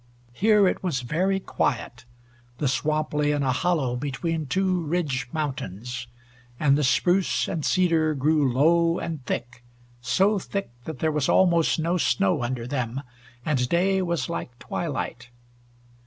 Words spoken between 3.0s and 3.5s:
lay in